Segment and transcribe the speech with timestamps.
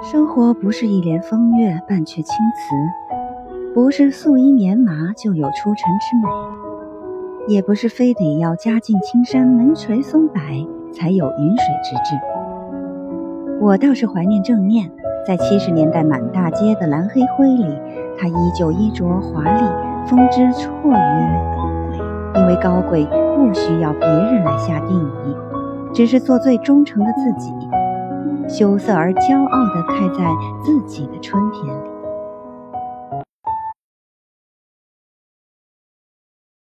[0.00, 6.16] 生活不是一帘风月半阙青词，不是素衣棉麻就有出尘之
[7.46, 10.40] 美，也不是非得要家境青山门垂松柏
[10.92, 12.14] 才有云水之志。
[13.60, 14.88] 我倒是怀念郑念，
[15.26, 17.66] 在七十年代满大街的蓝黑灰里，
[18.16, 19.62] 他依旧衣着华丽，
[20.06, 23.04] 风姿绰约，因为高贵
[23.34, 25.34] 不需要别人来下定义。
[25.92, 27.52] 只是做最忠诚的自己，
[28.58, 30.24] 羞涩而骄傲地开在
[30.64, 31.97] 自己的春天里。